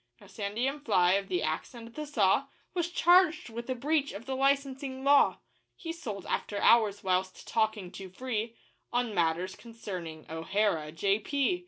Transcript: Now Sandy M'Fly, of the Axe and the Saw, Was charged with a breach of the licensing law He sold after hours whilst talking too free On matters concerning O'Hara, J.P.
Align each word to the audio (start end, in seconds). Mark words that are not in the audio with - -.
Now 0.19 0.25
Sandy 0.25 0.67
M'Fly, 0.67 1.11
of 1.19 1.27
the 1.27 1.43
Axe 1.43 1.75
and 1.75 1.93
the 1.93 2.07
Saw, 2.07 2.47
Was 2.73 2.89
charged 2.89 3.51
with 3.51 3.69
a 3.69 3.75
breach 3.75 4.13
of 4.13 4.25
the 4.25 4.35
licensing 4.35 5.03
law 5.03 5.37
He 5.75 5.93
sold 5.93 6.25
after 6.25 6.57
hours 6.59 7.03
whilst 7.03 7.47
talking 7.47 7.91
too 7.91 8.09
free 8.09 8.55
On 8.91 9.13
matters 9.13 9.55
concerning 9.55 10.25
O'Hara, 10.27 10.91
J.P. 10.91 11.59